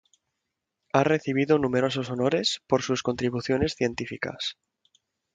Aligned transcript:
Ha 0.93 1.03
recibido 1.03 1.59
numerosos 1.59 2.09
honores 2.09 2.63
por 2.65 2.81
sus 2.81 3.03
contribuciones 3.03 3.73
científicas. 3.75 4.57